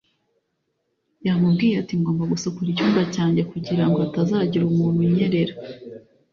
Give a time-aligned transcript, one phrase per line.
[1.25, 5.53] Yamubwiye ati ngomba gusukura icyumba cyanjye kugira ngo hatazagira umuntu unyerera